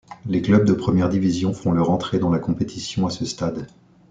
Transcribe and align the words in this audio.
Les 0.25 0.41
clubs 0.41 0.65
de 0.65 0.73
première 0.73 1.09
division 1.09 1.53
font 1.53 1.73
leur 1.73 1.91
entrée 1.91 2.17
dans 2.17 2.31
la 2.31 2.39
compétition 2.39 3.05
à 3.05 3.11
ce 3.11 3.23
stade. 3.23 3.67